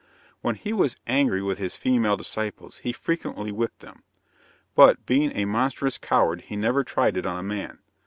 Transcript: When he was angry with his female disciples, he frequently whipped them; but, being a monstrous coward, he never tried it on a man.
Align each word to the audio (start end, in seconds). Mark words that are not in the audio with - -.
When 0.41 0.55
he 0.55 0.73
was 0.73 0.97
angry 1.05 1.43
with 1.43 1.59
his 1.59 1.75
female 1.75 2.17
disciples, 2.17 2.79
he 2.79 2.91
frequently 2.91 3.51
whipped 3.51 3.81
them; 3.81 4.01
but, 4.73 5.05
being 5.05 5.31
a 5.37 5.45
monstrous 5.45 5.99
coward, 5.99 6.41
he 6.47 6.55
never 6.55 6.83
tried 6.83 7.17
it 7.17 7.27
on 7.27 7.37
a 7.37 7.43
man. 7.43 7.77